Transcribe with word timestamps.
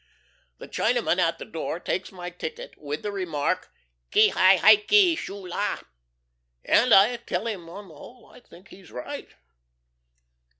The 0.57 0.67
Chinaman 0.67 1.19
at 1.19 1.37
the 1.37 1.45
door 1.45 1.79
takes 1.79 2.11
my 2.11 2.31
ticket 2.31 2.75
with 2.75 3.03
the 3.03 3.11
remark, 3.11 3.71
"Ki 4.09 4.29
hi 4.29 4.55
hi 4.57 4.77
ki! 4.77 5.15
Shoolah!" 5.15 5.85
And 6.65 6.91
I 6.91 7.15
tell 7.17 7.45
him 7.45 7.67
that 7.67 7.71
on 7.71 7.89
the 7.89 7.93
whole 7.93 8.25
I 8.33 8.39
think 8.39 8.69
he 8.69 8.79
is 8.79 8.89
right. 8.91 9.29